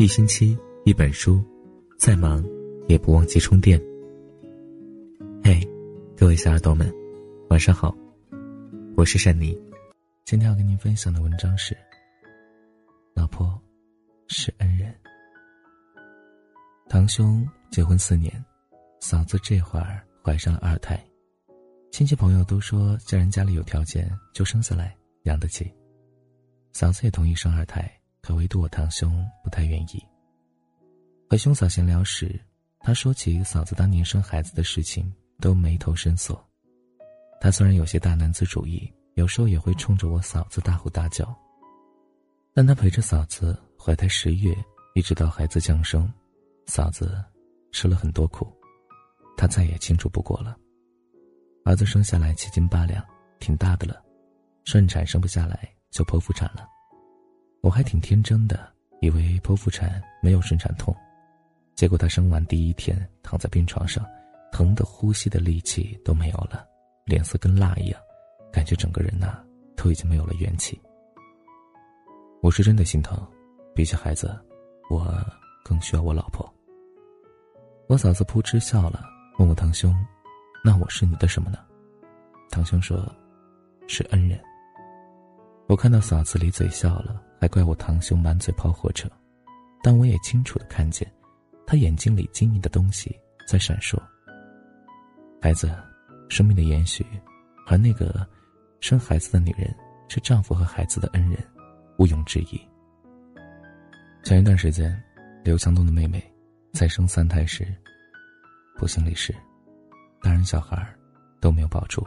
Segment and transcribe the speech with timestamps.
[0.00, 1.44] 一星期一本书，
[1.98, 2.42] 再忙
[2.88, 3.78] 也不忘记充电。
[5.44, 5.60] 嘿，
[6.16, 6.90] 各位小耳朵们，
[7.50, 7.94] 晚上好，
[8.96, 9.54] 我是珊妮。
[10.24, 11.76] 今天要跟您分享的文章是：
[13.12, 13.60] 老婆
[14.26, 14.90] 是恩人。
[16.88, 18.42] 堂兄结婚四年，
[19.00, 20.98] 嫂子这会儿怀上了二胎，
[21.92, 25.70] 亲戚朋友都说家人家里有条件就生下来养得起，
[26.72, 27.99] 嫂子也同意生二胎。
[28.22, 30.04] 可唯独我堂兄不太愿意。
[31.28, 32.40] 和兄嫂闲聊时，
[32.80, 36.44] 他说起嫂子当年生孩子的事情，都眉头深锁。
[37.40, 41.34] 他虽然有些大男子主义，有时候也会冲着我嫂子大吼大叫，
[42.52, 44.54] 但他陪着嫂子怀胎十月，
[44.94, 46.12] 一直到孩子降生，
[46.66, 47.22] 嫂子
[47.72, 48.52] 吃了很多苦，
[49.36, 50.56] 他再也清楚不过了。
[51.64, 53.04] 儿子生下来七斤八两，
[53.38, 54.02] 挺大的了，
[54.64, 56.66] 顺产生不下来就剖腹产了。
[57.62, 60.94] 我还挺天真的，以为剖腹产没有顺产痛，
[61.74, 64.04] 结果她生完第一天躺在病床上，
[64.50, 66.66] 疼得呼吸的力气都没有了，
[67.04, 68.00] 脸色跟蜡一样，
[68.50, 69.44] 感觉整个人呐
[69.76, 70.80] 都已经没有了元气。
[72.40, 73.20] 我是真的心疼，
[73.74, 74.34] 比起孩子，
[74.88, 75.14] 我
[75.62, 76.50] 更需要我老婆。
[77.88, 79.04] 我嫂子扑哧笑了，
[79.38, 79.94] 问我堂兄
[80.64, 81.58] ：“那我是你的什么呢？”
[82.50, 83.06] 堂兄说
[83.86, 84.40] ：“是恩人。”
[85.68, 87.22] 我看到嫂子咧嘴笑了。
[87.40, 89.08] 还怪我堂兄满嘴跑火车，
[89.82, 91.10] 但我也清楚的看见，
[91.66, 93.98] 他眼睛里晶莹的东西在闪烁。
[95.40, 95.74] 孩子，
[96.28, 97.02] 生命的延续，
[97.66, 98.28] 而那个
[98.80, 99.74] 生孩子的女人
[100.06, 101.42] 是丈夫和孩子的恩人，
[101.96, 102.60] 毋庸置疑。
[104.22, 105.02] 前一段时间，
[105.42, 106.22] 刘强东的妹妹
[106.74, 107.66] 在生三胎时
[108.76, 109.34] 不幸离世，
[110.20, 110.86] 大人小孩
[111.40, 112.06] 都没有保住，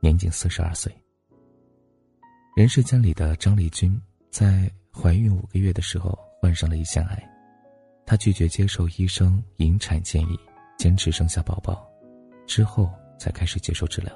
[0.00, 0.90] 年仅四十二岁。
[2.56, 4.00] 人世间里的张丽君。
[4.38, 7.28] 在怀孕五个月的时候患上了胰腺癌，
[8.06, 10.38] 她拒绝接受医生引产建议，
[10.78, 11.84] 坚持生下宝宝，
[12.46, 12.88] 之后
[13.18, 14.12] 才开始接受治疗。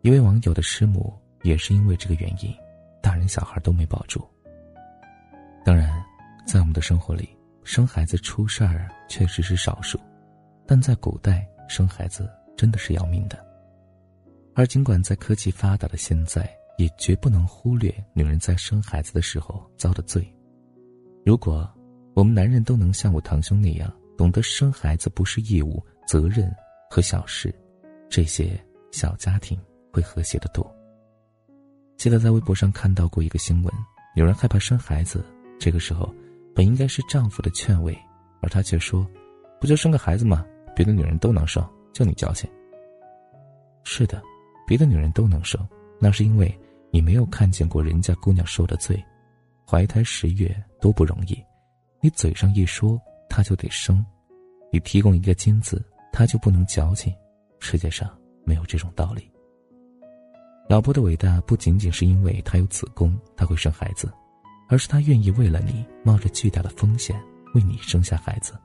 [0.00, 2.56] 一位网友的师母也是因为这个原因，
[3.02, 4.26] 大人小孩都没保住。
[5.62, 6.02] 当然，
[6.46, 7.28] 在我们的生活里，
[7.64, 10.00] 生孩子出事儿确实是少数，
[10.66, 13.38] 但在古代生孩子真的是要命的。
[14.54, 20.26] 而尽管在科技发达的现在，也绝不能忽略女人在生孩子的时候遭的罪。
[21.24, 21.68] 如果
[22.14, 26.54] 我们男人都能像我堂兄那样懂得生孩子不是义务、责任
[26.90, 27.54] 和小事，
[28.08, 28.60] 这些
[28.92, 29.58] 小家庭
[29.92, 30.68] 会和谐的多。
[31.96, 33.72] 记得在微博上看到过一个新闻，
[34.16, 35.24] 有人害怕生孩子，
[35.58, 36.12] 这个时候
[36.54, 37.96] 本应该是丈夫的劝慰，
[38.42, 39.06] 而他却说
[39.60, 40.44] ：“不就生个孩子吗？
[40.74, 42.50] 别的女人都能生，就你矫情。”
[43.84, 44.22] 是的，
[44.66, 45.66] 别的女人都能生，
[46.00, 46.52] 那是因为。
[46.94, 49.04] 你没有看见过人家姑娘受的罪，
[49.68, 51.36] 怀胎十月多不容易，
[52.00, 54.06] 你嘴上一说她就得生，
[54.70, 57.12] 你提供一个金子她就不能矫情，
[57.58, 59.28] 世界上没有这种道理。
[60.68, 64.08] 老婆的伟大不仅仅是因为她有子宫，她会生孩子，
[64.68, 67.20] 而是她愿意为了你冒着巨大的风险
[67.54, 68.56] 为你生下孩子，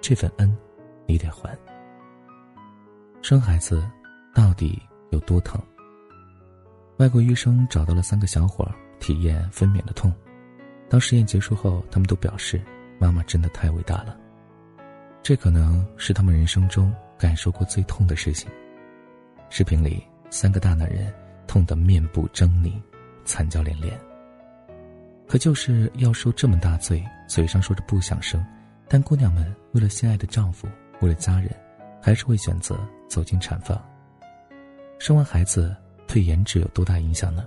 [0.00, 0.52] 这份恩，
[1.06, 1.56] 你得还。
[3.22, 3.88] 生孩子
[4.34, 5.62] 到底有多疼？
[6.98, 10.12] 外国医生找到了三个小伙体验分娩的痛，
[10.88, 12.60] 当实验结束后，他们都表示
[12.98, 14.18] 妈妈真的太伟大了。
[15.22, 18.50] 这可能是他们人生中感受过最痛的事情。
[19.48, 21.14] 视频里，三个大男人
[21.46, 22.72] 痛得面部狰狞，
[23.24, 23.96] 惨叫连连。
[25.28, 28.44] 可就是要受这么大罪，嘴上说着不想生，
[28.88, 30.66] 但姑娘们为了心爱的丈夫，
[31.00, 31.48] 为了家人，
[32.02, 32.76] 还是会选择
[33.08, 33.80] 走进产房。
[34.98, 35.76] 生完孩子。
[36.08, 37.46] 对颜值有多大影响呢？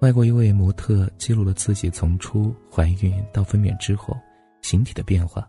[0.00, 4.16] 外国一位模特记录了自己从初怀孕到分娩之后
[4.62, 5.46] 形体的变化，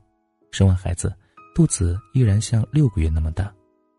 [0.51, 1.11] 生完孩子，
[1.55, 3.52] 肚子依然像六个月那么大，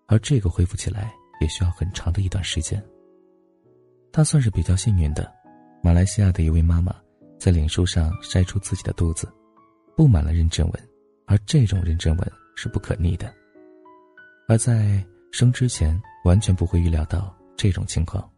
[0.06, 1.10] 而这个恢复起来
[1.40, 2.82] 也需要很长的一段时间。
[4.12, 5.32] 她算是比较幸运的，
[5.82, 6.94] 马来西亚的一位妈妈
[7.38, 9.26] 在脸书上晒出自己的肚子，
[9.96, 10.72] 布满了妊娠纹，
[11.26, 13.34] 而这种妊娠纹是不可逆的，
[14.48, 17.34] 而在生之前完全不会预料到。
[17.62, 18.28] 这种情况，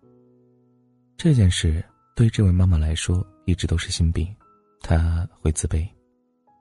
[1.17, 1.83] 这件事
[2.15, 4.29] 对这位妈妈来说一直都是心病，
[4.83, 5.89] 她会自卑，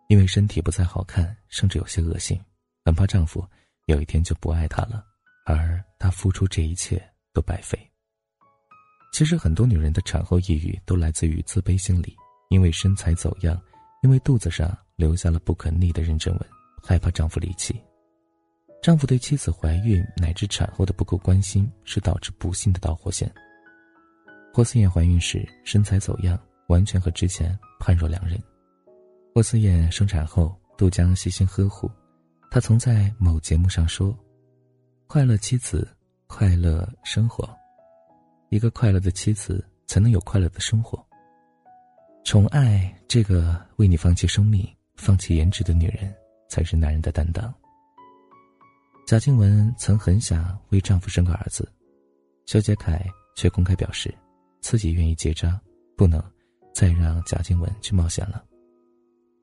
[0.08, 2.40] 因为身体不再好看，甚至有些恶心，
[2.86, 3.46] 很怕丈夫
[3.88, 5.04] 有一天就不爱她了，
[5.46, 7.78] 而她付出这一切都白费。
[9.12, 12.16] 其实很多女人的产后抑郁都来自于自卑心理，
[12.50, 13.62] 因为身材走样，
[14.04, 16.50] 因为肚子上留下了不可逆的妊娠纹，
[16.82, 17.76] 害怕丈夫离弃。
[18.84, 23.32] 丈夫对妻子怀孕乃至产后的不够关心，是导致不幸的导火线。
[24.54, 26.38] 霍思燕怀孕时身材走样，
[26.68, 28.38] 完全和之前判若两人。
[29.34, 31.90] 霍思燕生产后，杜江细心呵护。
[32.52, 34.14] 他曾在某节目上说
[35.08, 35.88] ：“快乐妻子，
[36.28, 37.50] 快乐生活。
[38.50, 41.02] 一个快乐的妻子，才能有快乐的生活。
[42.26, 46.14] 宠爱这个为你放弃生命、放弃颜值的女人，
[46.50, 47.52] 才是男人的担当。”
[49.06, 51.70] 贾静雯曾很想为丈夫生个儿子，
[52.46, 53.06] 修杰楷
[53.36, 54.14] 却公开表示，
[54.62, 55.60] 自己愿意结扎，
[55.98, 56.24] 不能
[56.74, 58.44] 再让贾静雯去冒险了。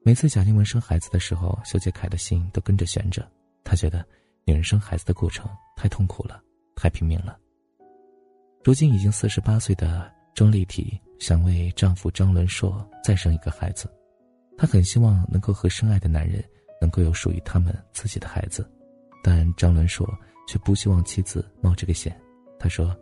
[0.02, 3.30] 每次贾静雯生孩子的时候，修杰楷的心都跟着悬着。
[3.62, 4.04] 他觉得
[4.46, 5.46] 女人生孩子的过程
[5.76, 6.42] 太痛苦了，
[6.74, 7.38] 太拼命了。
[8.64, 13.86] 如今已经四十八岁的钟丽缇想为丈夫张伦硕再生一个孩子，
[14.56, 16.42] 她很希望能够和深爱的男人
[16.80, 18.68] 能够有属于他们自己的孩子，
[19.22, 20.08] 但张伦硕
[20.46, 22.18] 却不希望妻子冒这个险。
[22.58, 22.96] 他说：“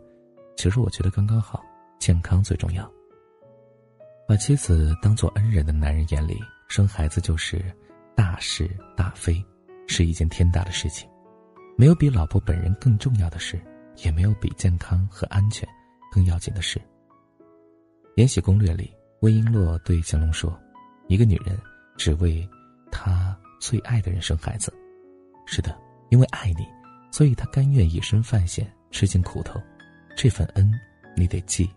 [0.57, 1.63] 其实我觉得刚刚好，
[1.99, 2.89] 健康最重要。”
[4.27, 6.39] 把妻子当做恩人的男人眼里。
[6.67, 7.59] 生孩子就是
[8.15, 9.43] 大是大非，
[9.87, 11.09] 是一件天大的事情。
[11.75, 13.59] 没有比老婆本人更重要的事，
[14.03, 15.67] 也没有比健康和安全
[16.11, 16.79] 更要紧的事。
[18.17, 20.55] 《延禧攻略》里，魏璎珞对乾隆说
[21.09, 21.59] ：“一个女人
[21.97, 22.47] 只为
[22.91, 24.71] 她最爱的人生孩子，
[25.47, 25.75] 是的，
[26.09, 26.67] 因为爱你，
[27.11, 29.59] 所以他甘愿以身犯险，吃尽苦头。
[30.15, 30.71] 这份恩，
[31.15, 31.69] 你得记。”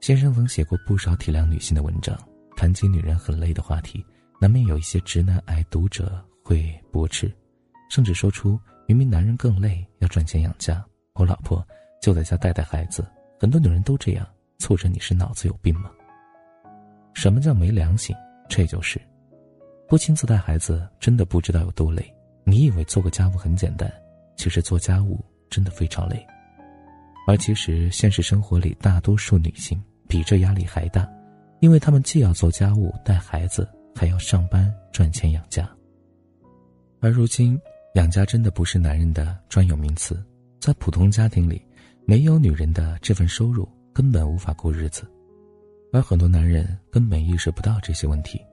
[0.00, 2.18] 先生曾写过不少体谅女性的文章。
[2.54, 4.04] 谈及女人很累的话题，
[4.38, 7.32] 难免有一些直男癌读者会驳斥，
[7.90, 10.84] 甚至说出明明男人更累，要赚钱养家，
[11.14, 11.66] 我老婆
[12.00, 13.04] 就在家带带孩子。
[13.40, 14.24] 很多女人都这样，
[14.58, 15.90] 促着你是脑子有病吗？
[17.14, 18.14] 什么叫没良心？
[18.48, 19.00] 这就是
[19.88, 22.14] 不亲自带孩子，真的不知道有多累。
[22.44, 23.92] 你以为做个家务很简单，
[24.36, 26.24] 其实做家务真的非常累。
[27.26, 31.08] 而其实现实生活里，大多数女性比这压力还大。
[31.60, 35.70] 因为他们既要做家务、带孩子，还要上班赚钱养家。
[36.98, 37.56] 而如今，
[37.94, 40.20] 养家真的不是男人的专有名词，
[40.60, 41.64] 在普通家庭里，
[42.04, 45.08] 没有女人的这份收入，根本无法过日子。
[45.92, 48.44] 而很多男人根本意识不到这些问题。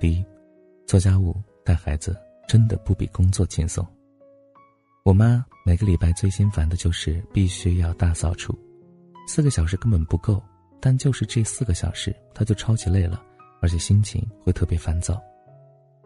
[0.00, 0.24] 第一，
[0.88, 2.16] 做家务、带孩子
[2.50, 3.86] 真的不比工作轻松。
[5.04, 8.52] 我妈每个礼拜最心烦的就是必须要大扫除，
[9.28, 10.42] 四个小时根本不够。
[10.80, 13.22] 但就是这四个小时，她就超级累了，
[13.60, 15.22] 而且心情会特别烦躁。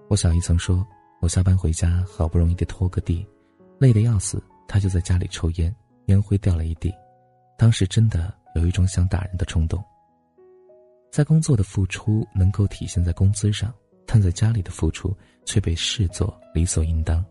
[0.08, 0.86] 我小姨曾说，
[1.22, 3.26] 我下班回家，好不容易的拖个地，
[3.78, 5.74] 累得要死，她就在家里抽烟，
[6.08, 6.92] 烟灰掉了一地，
[7.56, 9.82] 当时真的有一种想打人的冲动。
[11.10, 13.72] 在工作的付出能够体现在工资上，
[14.14, 15.12] 但在家里的付出
[15.44, 17.24] 却被视作理所应当。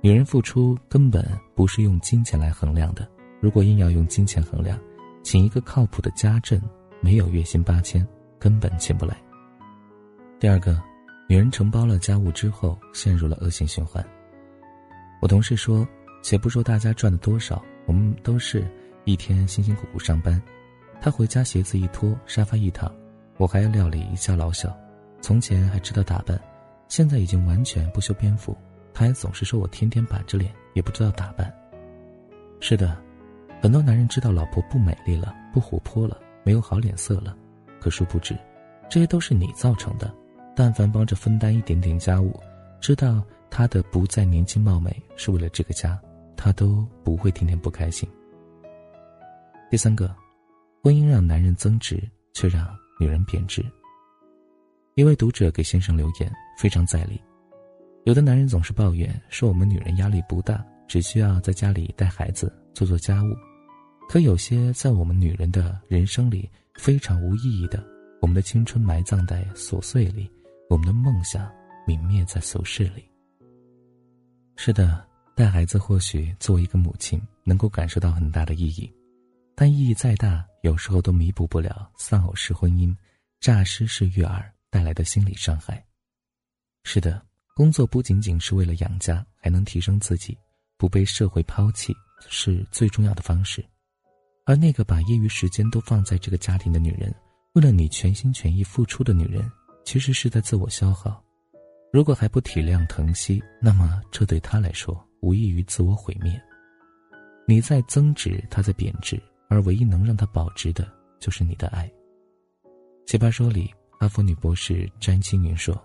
[0.00, 1.24] 女人付出根本
[1.54, 3.08] 不是用金钱来衡量的，
[3.40, 4.76] 如果硬要用金钱衡量。
[5.22, 6.60] 请一个靠谱的家政，
[7.00, 8.04] 没有月薪八千，
[8.40, 9.16] 根本请不来。
[10.40, 10.82] 第二个，
[11.28, 14.04] 女人承包了家务之后，陷入了恶性循环。
[15.22, 15.86] 我同事说，
[16.24, 18.66] 且不说大家赚的多少，我们都是
[19.04, 20.42] 一天辛辛苦苦上班，
[21.00, 22.92] 她回家鞋子一脱，沙发一躺，
[23.36, 24.76] 我还要料理一家老小。
[25.24, 26.38] 从前还知道打扮，
[26.86, 28.54] 现在已经完全不修边幅。
[28.92, 31.50] 他还总是说我天天板着脸，也不知道打扮。
[32.60, 32.94] 是的。
[33.62, 37.34] 很多男人知道老婆不美丽了，不活泼了，没有好脸色了，
[37.80, 38.36] 可殊不知，
[38.90, 40.14] 这些都是你造成的。
[40.54, 42.38] 但凡帮着分担一点点家务，
[42.78, 45.98] 知道他的不再年轻貌美是为了这个家，
[46.36, 48.06] 他都不会天天不开心。
[49.70, 50.14] 第三个，
[50.82, 51.98] 婚姻让男人增值，
[52.34, 52.68] 却让
[53.00, 53.64] 女人贬值。
[54.96, 57.20] 一位读者给先生留言，非常在理。
[58.04, 63.26] 有的男人总是抱怨说我们女人压力不大，只需要在家里带孩子，做做家务。
[64.08, 67.84] 可有些在我们女人的人生里非常无意义的，
[68.20, 70.30] 我们的青春埋葬在琐碎里，
[70.70, 71.50] 我们的梦想
[71.88, 73.04] 泯灭在俗世里。
[74.54, 78.88] 是的，带孩子或许作为一个母亲能够感受到很大的意义，
[79.56, 82.94] 但意义再大，有时候都弥补不了丧偶式婚姻、
[83.40, 85.80] 诈尸式育儿带来的心理伤害。
[86.82, 90.36] 是的，工作不仅仅是为了养家，还能提升自己，
[90.76, 91.94] 不被社会抛弃，
[92.28, 93.64] 是最重要的方式。
[94.44, 97.14] 而那个把业余时间都放在这个家庭的女人，
[97.52, 99.48] 为了你全心全意付出的女人，
[99.84, 101.22] 其实是在自我消耗。
[101.92, 106.36] 如果还不体谅疼惜，那么这对她来说无异于自我毁灭。
[107.46, 111.88] 你在增值，她在贬值，而唯一能让她保值的，就是你的爱。
[113.06, 115.76] 奇葩说里，哈佛女博士詹青云说，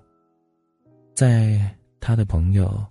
[1.16, 2.86] 在她的朋友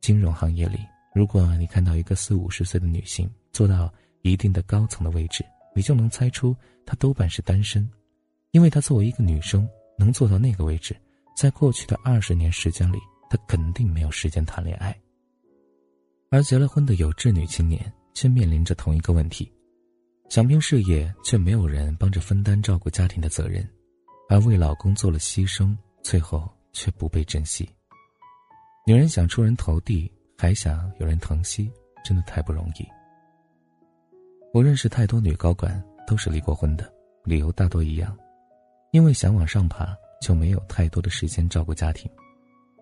[0.00, 0.78] 金融行业里，
[1.14, 3.92] 如果你看到一个四五十岁的女性做到。
[4.24, 6.54] 一定的高层的位置，你就能猜出
[6.86, 7.90] 她多半是单身，
[8.52, 10.94] 因为她作为一个女生，能做到那个位置，
[11.36, 12.98] 在过去的二十年时间里，
[13.28, 14.96] 她肯定没有时间谈恋爱。
[16.30, 19.52] 而结了婚的有志女青年却面临着同一个问题：
[20.28, 23.68] 想拼事业，却没有人帮着分担照顾家庭的责任，
[24.32, 27.68] 而为老公做了牺牲，最后却不被珍惜。
[28.86, 31.70] 女人想出人头地，还想有人疼惜，
[32.02, 32.88] 真的太不容易。
[34.54, 36.90] 我认识太多女高管，都是离过婚的，
[37.24, 38.16] 理由大多一样。
[38.92, 42.10] 因为想往上爬，就没有太多的时间照顾家庭。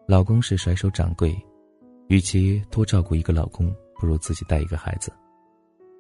[0.07, 1.37] 老公是甩手掌柜，
[2.07, 5.13] 与其多照顾一个老公，不如自己带一个孩子。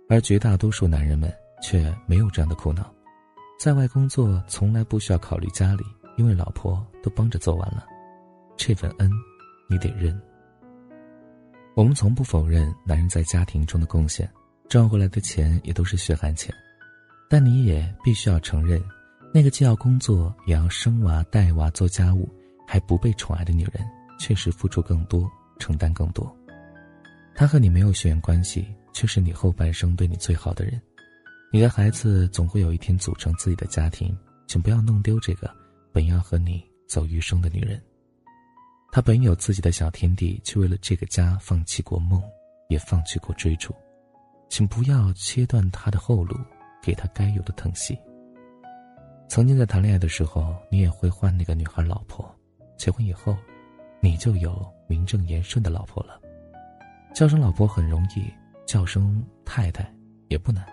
[0.08, 1.28] 而绝大多数男人们
[1.60, 2.94] 却没有这样的苦恼，
[3.60, 5.84] 在外工作从来不需要考虑家里，
[6.16, 7.86] 因为老婆都帮着做完了。
[8.56, 9.10] 这份恩，
[9.68, 10.18] 你得认。
[11.74, 14.26] 我们从不否认男人在家庭中的贡献，
[14.66, 16.50] 赚回来的钱也都是血汗钱，
[17.28, 18.82] 但你也必须要承认。
[19.30, 22.26] 那个既要工作也要生娃带娃做家务
[22.66, 23.86] 还不被宠爱的女人，
[24.18, 26.34] 确实付出更多，承担更多。
[27.34, 30.80] 她和你没有血缘关系，却是你后半生对你最好的人。
[31.52, 34.16] 你的孩子总会有一天组成自己的家庭，
[34.46, 35.50] 请不要弄丢这个
[35.92, 37.82] 本要和你走余生的女人。
[38.92, 42.22] 她本有自己的小天地，却为了这个家放弃过梦，
[42.68, 43.74] 也放弃过追逐，
[44.48, 46.36] 请不要切断她的后路，
[46.80, 47.98] 给她该有的疼惜。
[49.28, 52.24] 曾经在谈恋爱的时候，你也会换那个女孩老婆；
[52.76, 53.36] 结婚以后，
[54.00, 56.20] 你就有名正言顺的老婆了。
[57.12, 58.32] 叫声老婆很容易，
[58.66, 59.92] 叫声太太
[60.28, 60.64] 也不难，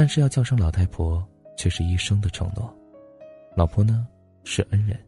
[0.00, 1.22] 但是要叫声老太婆
[1.58, 2.74] 却是一生的承诺。
[3.54, 4.08] 老婆呢，
[4.44, 4.98] 是恩人，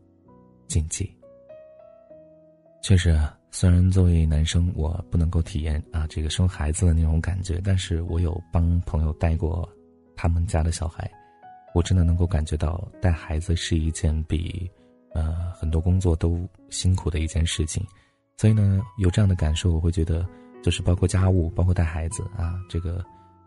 [0.69, 1.11] 谨记。
[2.83, 3.19] 确实，
[3.51, 9.67] 虽然作为男生我不能够体验啊这个生孩子的那种感觉，但是我有帮朋友带过
[10.15, 11.11] 他们家的小孩。
[11.75, 14.71] 我真的能够感觉到带孩子是一件比，
[15.15, 17.83] 呃，很多工作都辛苦的一件事情，
[18.37, 20.29] 所以呢，有这样的感受，我会觉得，
[20.63, 23.03] 就是包括家务，包括带孩子啊，这个，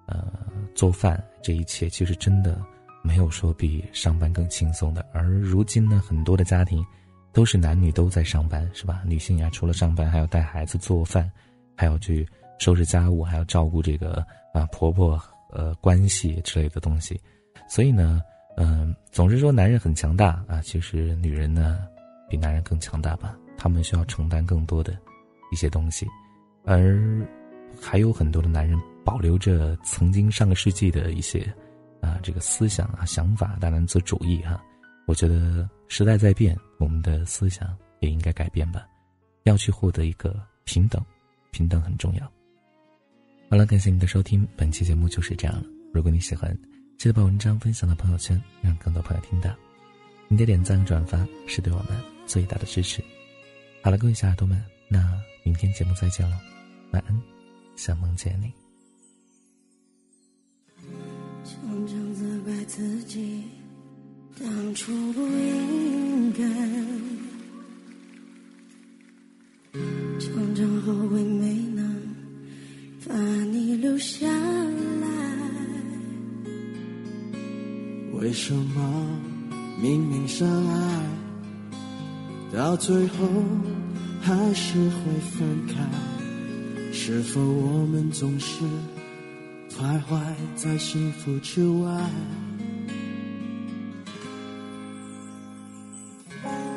[0.08, 0.32] 呃，
[0.74, 2.62] 做饭这一切，其实真的
[3.04, 5.06] 没有说比上班更轻松的。
[5.14, 6.86] 而如今呢，很多的家庭
[7.32, 9.02] 都是男女都在上班，是吧？
[9.06, 11.30] 女性呀，除了上班，还要带孩子、做饭，
[11.76, 12.28] 还要去
[12.60, 15.22] 收拾家务，还要照顾这个啊婆婆
[15.52, 17.20] 呃关系之类的东西。
[17.68, 18.22] 所以呢，
[18.58, 21.88] 嗯，总是说男人很强大啊，其实女人呢，
[22.30, 23.36] 比男人更强大吧。
[23.58, 24.96] 他们需要承担更多的
[25.52, 26.06] 一些东西，
[26.66, 27.00] 而
[27.82, 31.42] 还有很多的男人保留着曾经上个世纪的一些
[32.02, 34.62] 啊这个思想啊想法，大男子主义哈。
[35.06, 38.86] 我觉得时代在变，我们的思想也应该改变吧，
[39.44, 41.02] 要去获得一个平等，
[41.52, 42.26] 平等很重要。
[43.50, 45.64] 好了，感谢你的收听，本期节目就是这样了。
[45.94, 46.58] 如果你喜欢。
[46.98, 49.54] 记得把文章分享到朋友圈，让更多朋友听到。
[50.30, 51.88] 你的点赞和转发是对我们
[52.26, 53.04] 最大的支持。
[53.84, 56.40] 好了，各位小耳朵们，那明天节目再见了，
[56.92, 57.22] 晚安，
[57.76, 58.65] 想梦见你。
[61.46, 63.44] 常常责怪自己
[64.40, 66.44] 当初不应该，
[70.20, 72.02] 常常后悔没能
[73.08, 75.08] 把你留下来。
[78.14, 79.08] 为什么
[79.80, 81.04] 明明相爱，
[82.52, 83.30] 到最后
[84.20, 85.76] 还是会分开？
[86.92, 88.64] 是否我们总是
[89.78, 90.18] 徘徊
[90.56, 92.10] 在幸福之外？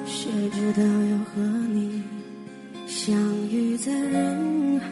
[0.05, 1.41] 谁知道要和
[1.73, 2.03] 你
[2.89, 3.17] 相
[3.49, 4.89] 遇在人海，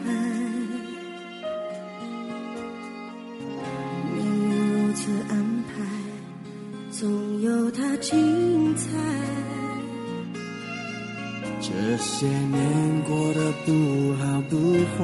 [4.15, 5.73] 命运如此安排。
[6.91, 8.87] 总有它精彩。
[11.59, 14.55] 这些年过得不好不
[14.95, 15.03] 坏，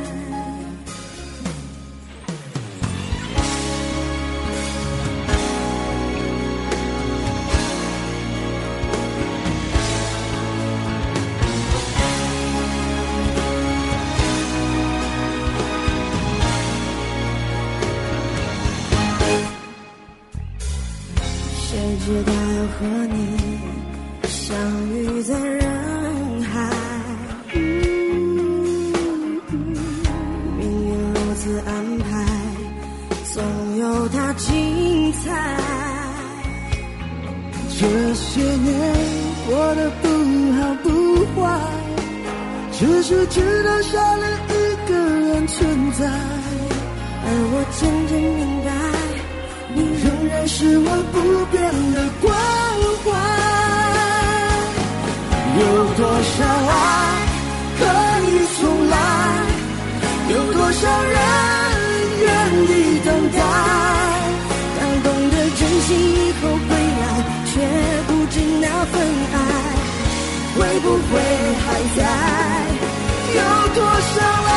[22.81, 23.37] 和你
[24.27, 24.57] 相
[24.89, 25.61] 遇在人
[26.41, 26.67] 海？
[30.57, 31.69] 命运如此安
[31.99, 32.09] 排，
[33.31, 33.43] 总
[33.77, 35.23] 有它精彩。
[37.79, 37.85] 这
[38.15, 38.73] 些年
[39.47, 40.07] 过得不
[40.53, 40.89] 好不
[41.39, 41.39] 坏，
[42.71, 48.69] 只是知道少了一个人存在，而我渐渐明白，
[49.75, 51.61] 你仍然是我不变
[51.93, 52.33] 的关
[55.61, 56.73] 有多少爱
[57.77, 57.81] 可
[58.25, 58.95] 以重来？
[60.29, 61.15] 有多少人
[62.19, 62.25] 愿
[62.63, 62.69] 意
[63.05, 63.39] 等待？
[64.79, 66.69] 当懂得珍惜以后回
[67.01, 67.03] 来，
[67.45, 67.53] 却
[68.07, 68.93] 不知那份
[69.33, 69.35] 爱
[70.55, 71.11] 会不会
[71.63, 71.65] 还
[71.95, 71.99] 在？
[73.33, 73.39] 有
[73.75, 74.15] 多少
[74.47, 74.49] 爱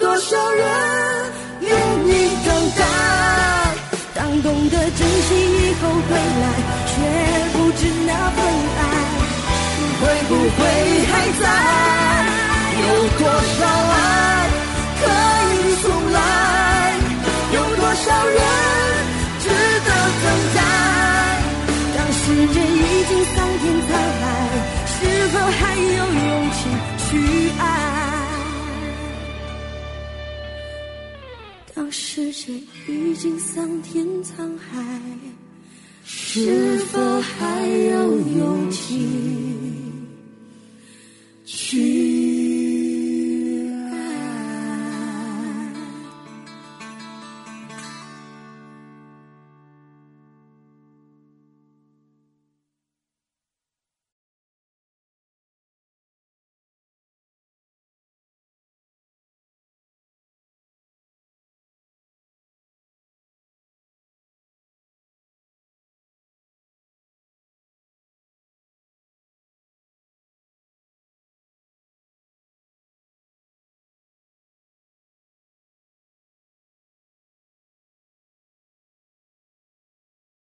[0.00, 0.66] 多少人
[1.60, 2.10] 愿意
[2.44, 2.82] 等待？
[4.14, 6.44] 当懂得珍惜以后回来，
[6.86, 6.92] 却
[7.52, 8.38] 不知那份
[8.78, 8.80] 爱
[10.00, 10.58] 会不会
[11.06, 11.99] 还在？
[32.88, 34.82] 已经桑田沧海，
[36.04, 39.69] 是否还有勇气？